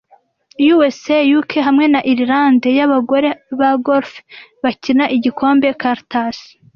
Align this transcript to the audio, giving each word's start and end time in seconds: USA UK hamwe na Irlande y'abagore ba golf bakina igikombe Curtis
USA 0.75 1.17
UK 1.39 1.51
hamwe 1.67 1.85
na 1.93 1.99
Irlande 2.13 2.69
y'abagore 2.77 3.29
ba 3.59 3.71
golf 3.85 4.11
bakina 4.63 5.03
igikombe 5.17 5.67
Curtis 5.81 6.37